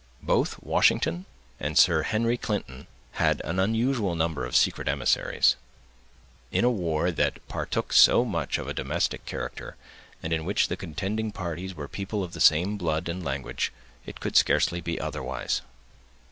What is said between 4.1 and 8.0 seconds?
number of secret emissaries; in a war that partook